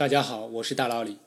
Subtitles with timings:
[0.00, 1.18] 大家好，我是大老李。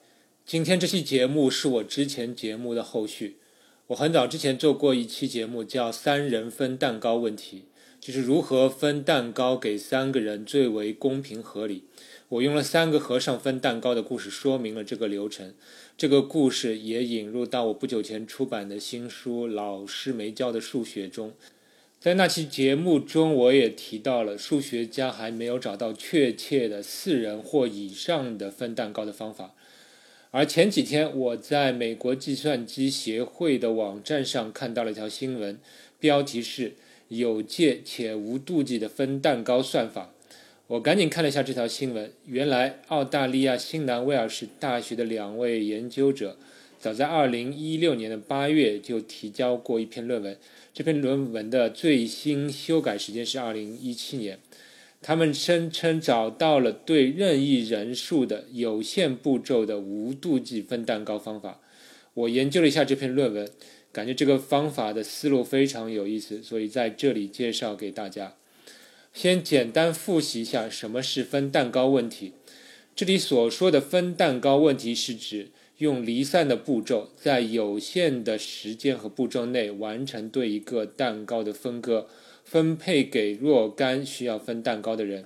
[0.47, 3.37] 今天这期节目是我之前节目的后续。
[3.85, 7.65] 我很早之前做过一期节目，叫“三人分蛋糕问题”，
[8.01, 11.83] 就是如何分蛋糕给三个人最为公平合理。
[12.29, 15.53] 我用了三个和尚分蛋糕的故事说明了这个流程。
[15.95, 21.33] 这个故事也引入到我不久前出版的新书《老师没教的数学》中。
[22.03, 29.55] 在那期节目中，我也提到了数学家还没有找到确切的四人或以上的分蛋糕的方法。
[30.31, 35.57] 而前几天，我在美国计算机协会的网站上看到了一条新闻，
[35.97, 36.73] 标题是
[37.07, 40.11] “有界且无妒忌的分蛋糕算法”。
[40.67, 46.35] 我赶紧看了一下这条新闻，原来澳大利亚新南威尔士大学的两位研究者。
[46.83, 50.37] 早在二零一六年的八月就提交过一篇论文，
[50.73, 54.37] 这篇论文的最新修改时间是二零一七年。
[55.01, 61.61] 他们声称找到了对任意人数的有限步骤的无妒忌分蛋糕方法。
[62.15, 63.49] 我研究了一下这篇论文，
[63.93, 68.33] 感觉这个方法的思路非常有意思，所以在这里介绍给大家。
[69.13, 72.33] 先简单复习一下什么是分蛋糕问题。
[72.93, 75.47] 这里所说的分蛋糕问题是指。
[75.83, 82.07] 用离散的步骤，在有限的时间和步骤内完成对一个蛋糕的分割，
[82.45, 85.25] 分配给若干需要分蛋糕的人。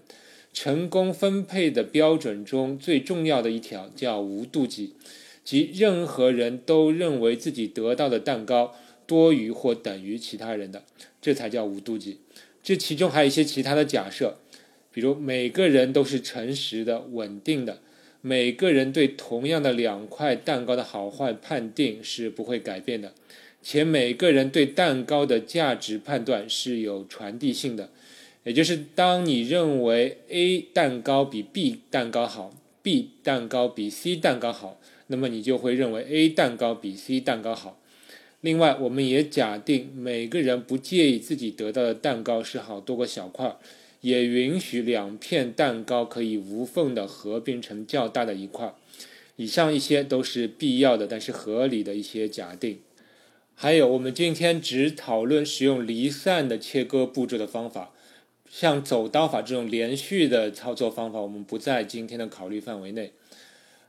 [0.52, 4.96] 成功分配的标准中最重要的一条叫无妒忌，
[5.44, 8.74] 即任何人都认为自己得到的蛋糕
[9.06, 10.84] 多于或等于其他人的，
[11.22, 12.22] 这才叫无妒忌。
[12.64, 14.40] 这其中还有一些其他的假设，
[14.92, 17.82] 比如每个人都是诚实的、稳定的。
[18.28, 23.14] 每个人对同样的两块蛋糕的好坏判定是不会改变的，
[23.64, 27.90] 且每个人对蛋糕的价值判断是有传递性的，
[28.44, 37.80] 也就是当你认为 A 蛋糕比 B 蛋糕好，B 蛋糕比 C 蛋糕好，那么你就会认为 A 蛋糕比 C 蛋糕好。
[38.42, 43.56] 另外，我们也假定每个人不介意自己得到的蛋糕是好多个小块。
[44.08, 48.74] 也允许两片蛋糕可以无缝的合并成较大的一块。
[49.36, 52.80] 以上一些都是必要的，但是合理的一些假定。
[53.54, 57.92] 还有，我们今天只讨论使用离散的切割步骤的方法，
[58.50, 63.12] 像走刀法这种连续的操作方法，我们不在今天的考虑范围内。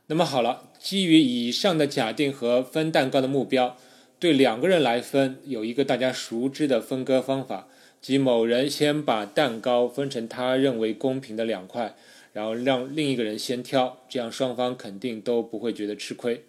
[0.07, 3.77] 那么好了，基于以上的假定和分蛋糕的目标，
[4.19, 7.67] 对两个人来分，有一个大家熟知的分割方法。
[8.01, 11.95] 即某人先把蛋糕分成他认为公平的两块，
[12.33, 16.43] 然后让另一个人先挑，这样双方肯定都不会觉得吃亏。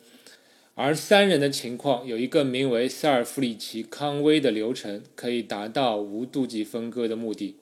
[0.74, 7.56] 而三人的情况有一个名为塞尔弗里奇康威的流程，可以达到无妒忌分割的目的。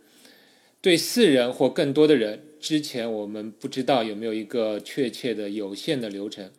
[0.80, 6.50] 对四人或更多的人，之前我们不知道有没有一个确切的有限的流程。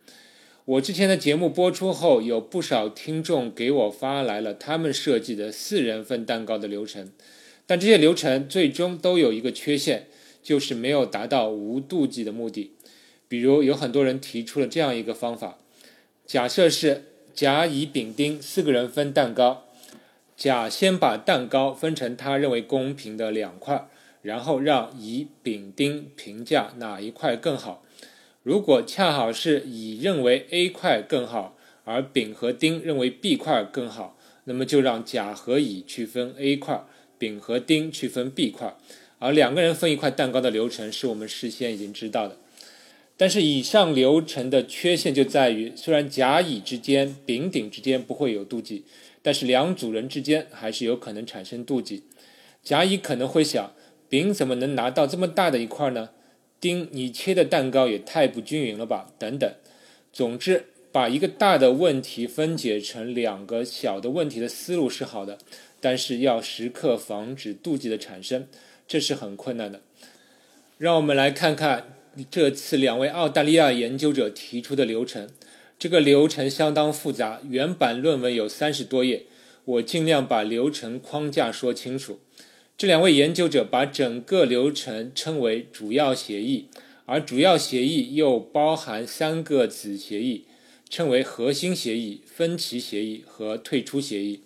[0.70, 7.10] 我之前的节目播出后，有不少听众给我发来了他们设计的四人份蛋糕的流程，
[7.66, 10.06] 但这些流程最终都有一个缺陷，
[10.44, 12.70] 就是没有达到无妒忌的目的。
[13.26, 15.58] 比如，有很多人提出了这样一个方法：
[16.24, 17.02] 假设是
[17.34, 19.64] 甲、乙、丙、丁四个人分蛋糕，
[20.36, 23.88] 甲先把蛋糕分成他认为公平的两块，
[24.22, 27.82] 然后让乙、丙、丁评价哪一块更好。
[28.42, 36.82] 如果恰好是乙认为 A 块更好，而丙和丁认为 B 块更好，那么就让甲和乙去分 A 块，
[37.18, 38.74] 丙和丁去分 B 块，
[39.18, 42.38] 而两个人分一块蛋糕的流程是我们事先已经知道的。
[43.18, 48.84] 但是以上流程的缺陷就在于，虽然甲乙之间、丙丁之间不会有妒忌，
[49.20, 52.04] 但是两组人之间还是有可能产生妒忌。
[52.62, 53.74] 甲乙可能会想，
[54.08, 56.08] 丙怎么能拿到这么大的一块呢？
[56.60, 59.12] 丁，你切的蛋糕也太不均匀了吧？
[59.18, 59.50] 等等，
[60.12, 65.38] 总之，把一个大的问题分解成两个小的问题的思路是好的，
[65.80, 68.46] 但是要时刻防止妒忌的产生，
[68.86, 69.80] 这是很困难的。
[70.76, 71.94] 让我们来看看
[72.30, 75.28] 这次两位澳大利亚研究者提出的流程。
[75.78, 79.24] 这个流程相当复杂，原版论文有三十多页，
[79.64, 82.20] 我尽量把流程框架说清楚。
[82.80, 86.68] 这两位研究者把整个流程称为主要协议，
[87.04, 90.46] 而主要协议又包含三个子协议，
[90.88, 94.40] 称为核心协议、分歧协议和退出协议。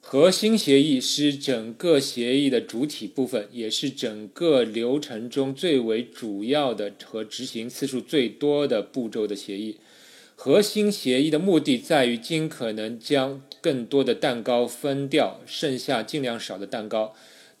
[0.00, 9.78] 核心协议是整个协议的主体部分，也是整个流程中最为主要的和执行次数最多的步骤的协议。
[10.36, 17.12] 核心协议的目的在于尽可能将更多的蛋糕分掉，剩下尽量少的蛋糕。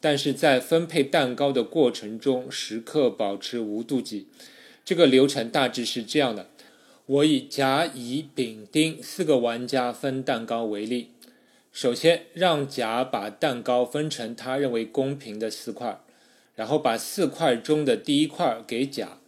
[0.08, 4.28] 但是在分配蛋糕的过程中，时刻保持无妒忌。
[4.84, 6.46] 这个流程大致是这样的：
[7.06, 11.10] 我以甲、乙、丙、丁四个玩家分蛋糕为例，
[11.72, 15.98] 首先让甲把蛋糕分成他认为公平的四块，
[16.54, 19.18] 然后把四块中的第一块给甲，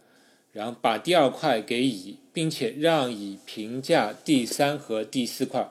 [0.53, 5.69] 然后把第二块给乙，并且让乙评价第三和第四块。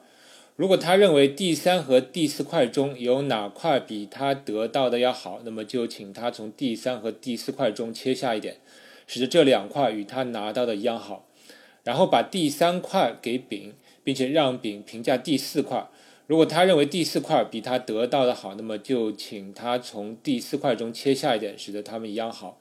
[0.58, 8.56] 如果他认为第三和第四块中有哪块比他得到的要好，那么就请他从第三和第四块中切下一点，
[9.06, 11.24] 使得这两块与他拿到的一样好。
[11.84, 13.72] 然后把第三块给丙，
[14.02, 15.88] 并且让丙评价第四块。
[16.26, 22.60] 如果他认为第四块比他得到的好，那么就请他从第四块中切下一点，使得他们一样好。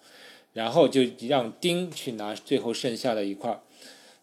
[0.54, 3.60] 然后就让丁去拿最后剩下的一块。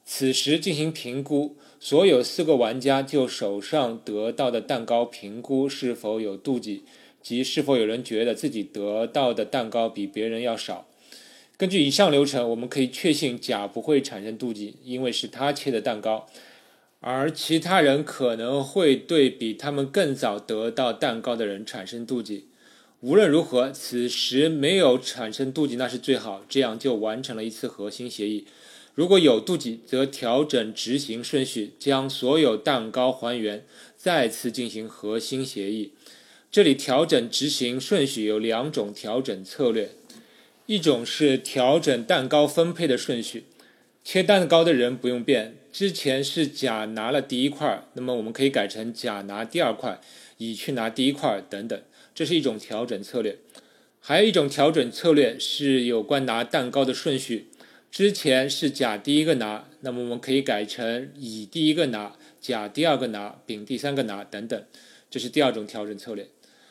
[0.05, 1.57] 此时进行评估。
[1.81, 6.85] 所有四个玩家就手上得到的蛋糕评估是否有妒忌，
[7.21, 10.87] 即是否有人觉得自己得到的蛋糕比别人要少。
[11.59, 16.27] 根据以上流程，我们可以确信甲不会产生妒忌，因为是他切的蛋糕，
[17.01, 22.47] 而其他人可能会对比他们更早得到蛋糕的人产生妒忌。
[23.01, 28.47] 无论如何，此时没有产生妒忌那是最好，这样就完成了一次核心协议。
[28.95, 35.93] 如果有妒忌，则调整执行顺序，将所有蛋糕还原，再次进行核心协议。
[36.53, 39.91] 这里调整执行顺序有两种调整策略，
[40.67, 43.47] 一种是调整蛋糕分配的顺序，
[44.05, 50.01] 切蛋糕的人不用变，之前是甲拿了第一块，那么我们可以改成甲拿第二块，
[50.39, 51.83] 乙去拿第一块等等，
[52.15, 53.39] 这是一种调整策略。
[53.99, 57.49] 还有一种调整策略是有关拿蛋糕的顺序。
[57.95, 64.65] 之前是甲第一个拿，那么我们可以改成乙第一个拿，甲第二个拿，丙第三个拿等等，
[65.09, 66.27] 这是第二种调整策略。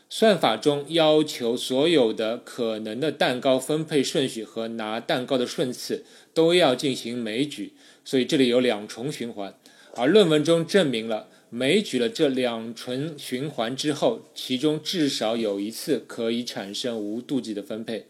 [0.09, 6.03] 算法中要求所有的可能的蛋糕分配顺序和拿蛋糕的顺次
[6.33, 7.71] 都要进行枚举，
[8.03, 9.55] 所以这里有两重循环。
[9.95, 18.07] 而论文中证明了枚举了这两重循环之后，其中至少有一次可以产生无妒忌的分配。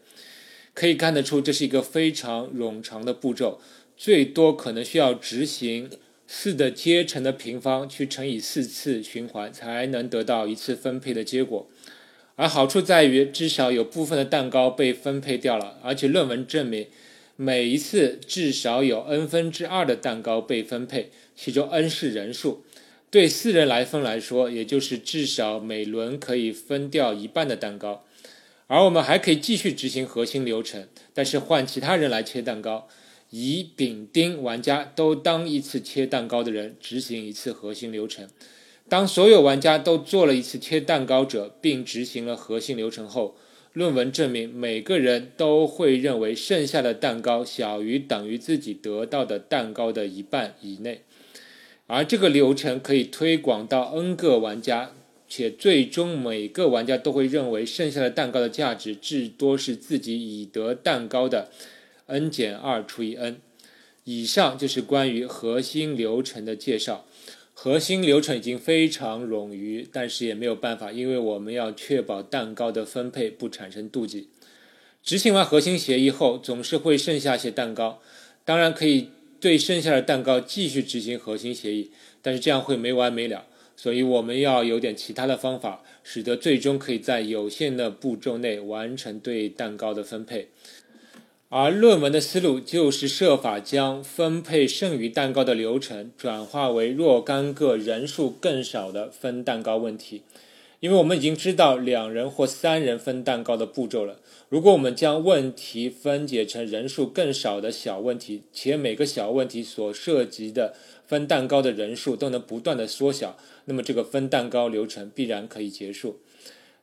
[0.74, 3.60] 可以看得出，这是一个非常冗长的步骤，
[3.96, 5.88] 最多可能需要执行
[6.26, 11.68] 四的阶乘的平方去乘以四次循环，才能得到一次分配的结果。
[12.36, 16.88] 而好处在于，至少有部分的蛋糕被分配掉了，而且论文证明，
[17.36, 22.64] 每一次至少有 n 分之二的蛋糕被分配，其中 n 是人数。
[23.08, 28.04] 对四人来分来说，也就是至少每轮可以分掉一半的蛋糕。
[28.66, 32.88] 而我们还可以继续执行核心流程，但是换其他人来切蛋糕，
[33.30, 38.28] 乙、丙、丁玩家都当一次切蛋糕的人，执行一次核心流程。
[38.88, 43.36] 当所有玩家都做了一次切蛋糕者，并执行了核心流程后，
[43.72, 51.02] 论文证明每个人都会认为剩下的蛋糕小于等于自己得到的蛋糕的一半以内。
[51.86, 54.92] 而这个流程可以推广到 n 个玩家。
[55.36, 61.50] 且最终每个玩家都会认为剩下的蛋糕的价值至多是自己已得蛋糕的
[62.06, 63.40] n 减二除以 n。
[64.04, 67.04] 以上就是关于核心流程的介绍。
[67.52, 74.28] 核心流程已经非常冗余，但是也没有办法，因为我们要确保蛋糕的分配不产生妒忌。
[75.02, 78.00] 执行完核心协议后，总是会剩下些蛋糕，
[78.44, 79.08] 当然可以
[79.40, 81.90] 对剩下的蛋糕继续执行核心协议，
[82.22, 83.46] 但是这样会没完没了。
[83.76, 90.48] 所以我们要有点其他的方法，使得最终可以在有限的步骤内完成对蛋糕的分配。
[91.50, 100.22] 而论文的思路就是设法将分配剩余蛋糕的流程转化为若干个人数更少的分蛋糕问题。
[100.84, 104.20] 因为我们已经知道两人或三人分蛋糕的步骤了。
[104.50, 110.74] 如果我们将问题分解成人数更少的小问题，且每个小问题所涉及的
[111.06, 116.18] 分蛋糕的人数都能不断的缩小，那么这个分蛋糕流程必然可以结束。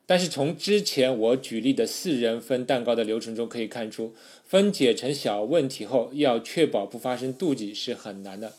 [0.04, 4.12] 但是从之前我举例的四人分蛋糕的流程中可以看出，
[4.44, 8.54] 分解成小问题后要确保不发生妒忌是很难的。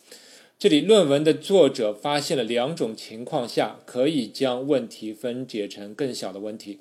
[0.59, 6.79] 这里论文的作者发现了两种情况下可以将问题分解成更小的问题，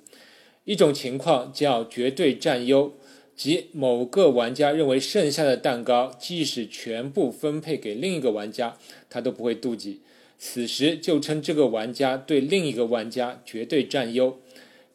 [0.64, 2.92] 一种情况叫绝对占优。
[3.34, 8.76] 即某个玩家认为剩下的蛋糕即使全部分配给另一个玩家，
[9.08, 10.00] 他都不会妒忌。
[10.38, 14.38] 此时就称这个玩家对另一个玩家绝对占优。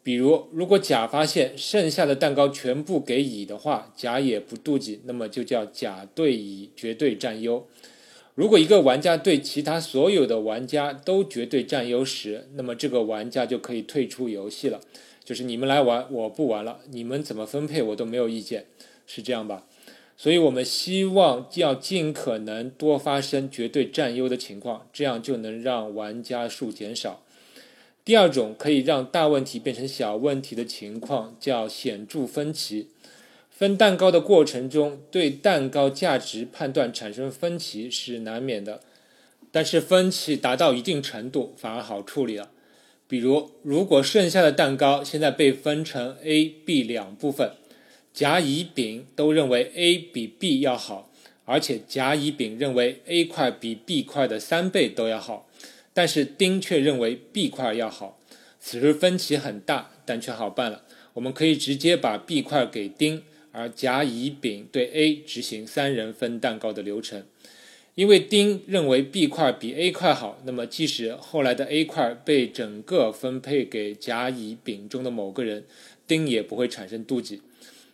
[0.02, 7.66] 比如，如果甲发现剩下的蛋糕全部给乙的话，甲也不妒忌，那么就叫甲对乙绝对占优。
[8.38, 14.80] 如果一个玩家对其他所有的玩家都绝对占优时，那么这个玩家就可以退出游戏了。
[15.24, 16.78] 就是你们来玩，我不玩了。
[16.88, 18.66] 你们怎么分配我都没有意见，
[19.08, 19.64] 是这样吧？
[20.16, 27.24] 所以我们希望要尽可能多发生绝对占优的情况，这样就能让玩家数减少。
[28.04, 32.86] 第二种可以让大问题变成小问题的情况叫显著分歧。
[33.58, 38.80] 分蛋糕的过程中，对蛋糕价值判断产生分歧是难免的，
[39.50, 42.52] 但是分歧达到一定程度反而好处理了。
[43.08, 47.50] 比如，如果剩下的蛋糕现在被分成 A、B 两部分。
[48.14, 51.10] 甲、乙、丙都认为 A 比 B 要好，
[51.44, 55.48] 而且甲、乙、丙认为 A 块比 B 块的三倍都要好，
[55.92, 58.20] 但是丁却认为 B 块要好。
[58.60, 60.84] 此时分歧很大，但却好办了。
[61.14, 67.24] 我们可以直接把 B 块给丁，而甲、乙、丙对 A 执行三人分蛋糕的流程。
[67.94, 75.64] 因为丁认为 B 块比 A 块好，那么即使后来的 A 块被整个分配给甲、乙、丙中的某个人，
[76.06, 77.42] 丁也不会产生妒忌。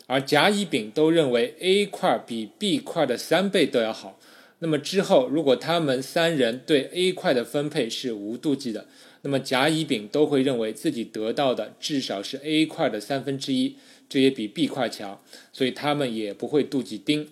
[0.06, 4.20] 而甲、乙、丙都认为 A 块比 B 块的三倍都要好，
[4.58, 8.86] 那么之后如果他们三人对 A 块的分配是无妒忌的，
[9.22, 13.76] 那么甲、乙、丙都会认为自己得到的至少是 A 块的三分之一，
[14.08, 15.20] 这也比 B 块强，
[15.52, 17.28] 所以他们也不会妒忌丁。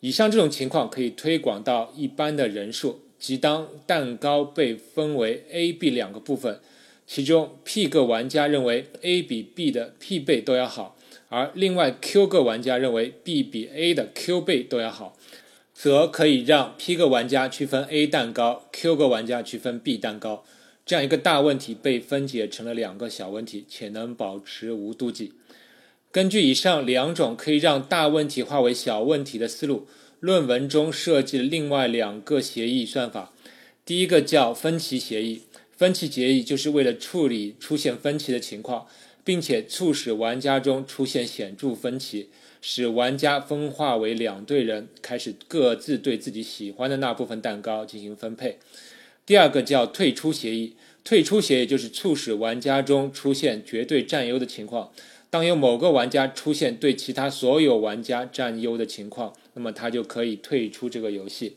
[0.00, 6.60] 以上这种情况可以推广到一般的人数，即当蛋糕被分为 A、B 两个部分，
[7.06, 10.96] 其中 P 个玩家认为 A 比 B 的 P 倍都要好。
[11.28, 15.16] 而另外 Q 个玩家认为 B 比 A 的 Q 倍都要好，
[15.72, 20.44] 则可以让 P 个玩家区分 A 蛋糕，Q 个玩家区分 B 蛋糕，
[20.84, 25.34] 这样一个大问题被分解成了两个小问题，且能保持无妒忌。
[26.12, 29.86] 根据以上两种可以让大问题化为小问题的思路，
[30.18, 33.32] 论文中设计了另外两个协议算法。
[33.84, 35.42] 第一个叫分歧协议，
[35.76, 38.86] 分歧协议就是为了处理出现分歧的情况。
[39.22, 42.30] 并且促使玩家中出现显著分歧，
[42.62, 48.58] 使玩家分化为两队人，开始各自对自己喜欢的那部分蛋糕进行分配。
[49.26, 50.74] 第二个叫退出协议，
[51.04, 54.90] 退出协议就是促使玩家中出现绝对占优的情况。
[55.30, 61.56] 当有某个玩家出现对其他所有玩家占优的情况，那么他就可以退出这个游戏。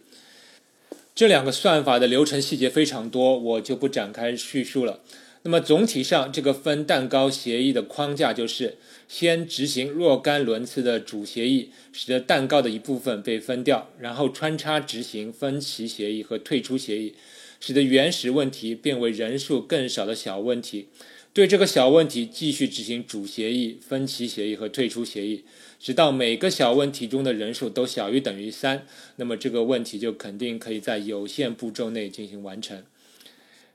[1.15, 4.99] 这两个算法的流程细节非常多，我就不展开叙述了。
[5.41, 8.77] 那么总体上，这个分蛋糕协议的框架就是
[9.09, 17.13] 先执行若干轮次的主协议，使得蛋糕的一部分被分掉，然后穿插执行分歧协议和退出协议，
[17.59, 20.87] 使得原始问题变为人数更少的小问题。
[21.33, 25.43] 对这个小问题继续执行主协议、分歧协议和退出协议，
[25.79, 28.85] 直到每个小问题中的人数都小于等于三，
[29.15, 32.83] 那么这个问题就肯定可以在有限步骤内进行完成。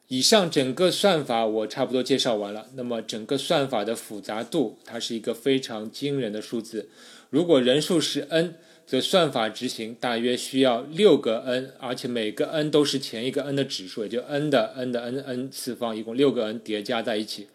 [0.07, 2.69] 以上整个算法我差不多介绍完了。
[2.77, 6.89] 那么整个算法的复杂度，它是一个非常惊人的数字。
[7.29, 8.55] 如果人数是 n，
[8.89, 17.49] 则算法执行大约需要六个 n，而且每个 n 都是前一个 n 的指数，也就 n 的 n 的 n n 次方，一共六个 n 叠加在一起。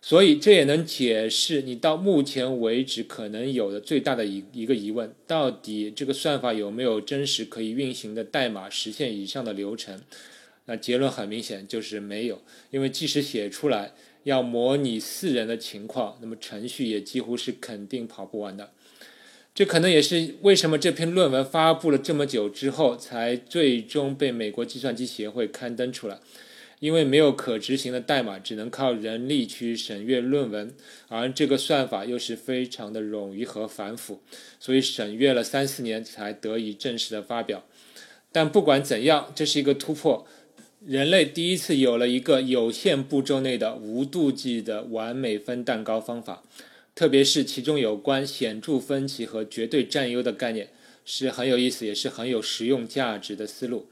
[0.00, 10.00] 所以这也能解释你到目前为止可能有的最大的一一个疑问：到底这个算法有没有真实可以运行的代码实现以上的流程？
[10.66, 12.40] 那结论很明显就是没有，
[12.70, 18.70] 因为即使写出来要模拟四人的情况，那么程序也几乎是肯定跑不完的。
[19.54, 26.18] 这可能也是为什么这篇论文发布了这么久之后，才最终被美国计算机协会刊登出来。
[26.80, 30.74] 因为没有可执行的代码，只能靠人力去审阅论文，
[31.06, 34.20] 而这个算法又是非常的冗余和繁复，
[34.58, 37.64] 所以审阅了三四年才得以正式的发表。
[38.32, 40.26] 但不管怎样，这是一个突破。
[40.84, 46.42] 人类第一次有了一个有限步骤内的无妒忌的完美分蛋糕方法，
[46.94, 50.68] 特别是其中有关显著分歧和绝对占优的概念，
[51.04, 53.88] 是很有意思，也是很有实用价值的思路。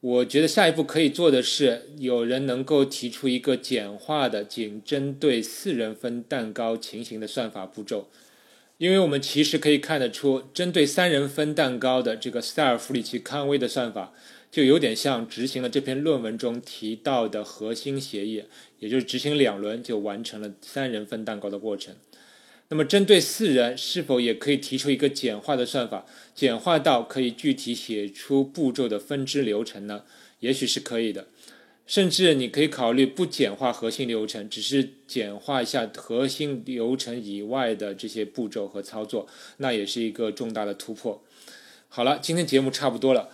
[0.00, 8.08] 我觉得下一步可以做的是，有人能够提出一个简化的、仅针对四人分蛋糕情形的算法步骤，
[8.78, 14.14] 因为我们其实可以看得出，针对三人分蛋糕的这个塞尔弗里奇康威的算法。
[14.50, 18.42] 就有点像执行了这篇论文中提到的核心协议，
[18.80, 21.94] 也就是执行两轮就完成了三人分蛋糕的过程。
[22.72, 30.04] 那么，针对四人，是否也可以提出一个简化的算法，简化到可以具体写出步骤的分支流程呢？
[30.38, 31.26] 也许是可以的。
[31.84, 41.20] 甚至你可以考虑不简化核心流程，只是简化一下核心流程以外的这些步骤和操作，那也是一个重大的突破。
[41.88, 43.30] 好了，今天节目差不多了。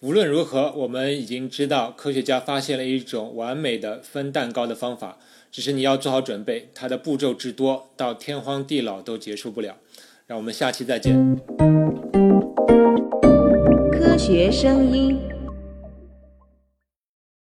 [0.00, 5.18] 无论如何，我们已经知道科学家发现了一种完美的分蛋糕的方法，
[5.52, 9.76] 只是你要做好准备，它的步骤之多，到天荒地老都结束不了。
[10.26, 11.36] 让我们下期再见。
[13.92, 15.31] 科学声音。